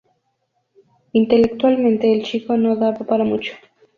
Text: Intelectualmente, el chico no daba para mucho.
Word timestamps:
Intelectualmente, 1.13 2.11
el 2.11 2.23
chico 2.23 2.57
no 2.57 2.75
daba 2.75 2.97
para 3.05 3.23
mucho. 3.23 3.53